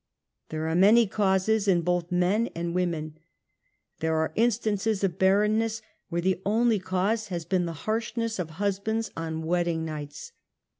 There 0.49 0.67
are 0.67 0.73
many 0.73 1.05
causes 1.05 1.67
in 1.67 1.83
both 1.83 2.11
men 2.11 2.49
and 2.55 2.73
women. 2.73 3.19
There 3.99 4.15
are 4.15 4.33
instances 4.33 5.03
of 5.03 5.19
barrenness, 5.19 5.83
where 6.09 6.21
the 6.21 6.41
only 6.43 6.79
cause 6.79 7.27
has 7.27 7.45
been 7.45 7.67
the 7.67 7.73
harshness 7.85 8.39
of 8.39 8.49
husbands 8.57 9.11
on 9.15 9.43
wedding 9.43 9.85
nights. 9.85 10.31